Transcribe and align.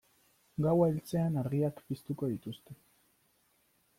Gaua 0.65 0.87
heltzean 0.93 1.37
argiak 1.41 1.83
piztuko 1.91 2.31
dituzte. 2.33 2.79